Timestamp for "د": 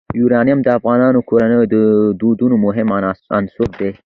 0.63-0.67, 1.73-1.75